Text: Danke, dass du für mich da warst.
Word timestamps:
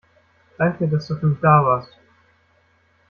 Danke, 0.57 0.87
dass 0.87 1.05
du 1.05 1.15
für 1.15 1.27
mich 1.27 1.39
da 1.41 1.63
warst. 1.63 1.95